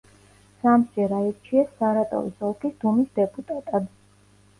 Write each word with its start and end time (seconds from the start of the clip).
სამჯერ 0.61 1.11
აირჩიეს 1.17 1.69
სარატოვის 1.81 2.39
ოლქის 2.47 2.73
დუმის 2.85 3.13
დეპუტატად. 3.21 3.87